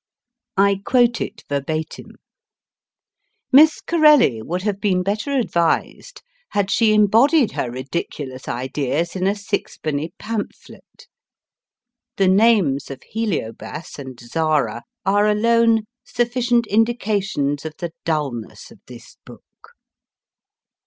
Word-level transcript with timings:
I 0.57 0.79
quote 0.83 1.21
it 1.21 1.43
verbatim: 1.47 2.13
Miss 3.51 3.79
Corelli 3.81 4.41
would 4.41 4.63
have 4.63 4.81
been 4.81 5.03
better 5.03 5.33
advised 5.37 6.23
had 6.53 6.71
she 6.71 6.91
embodied 6.95 7.51
her 7.51 7.69
ridiculous 7.69 8.47
ideas 8.47 9.15
in 9.15 9.27
a 9.27 9.35
sixpenny 9.35 10.13
pamphlet. 10.17 11.05
The 12.17 12.29
names 12.29 12.89
of 12.89 13.03
Heliobas 13.03 13.99
and 13.99 14.19
Zara 14.19 14.81
are 15.05 15.27
alone 15.27 15.83
sufficient 16.03 16.65
indications 16.65 17.63
of 17.63 17.73
the 17.77 17.91
dulness 18.03 18.71
of 18.71 18.79
this 18.87 19.17
book. 19.23 19.73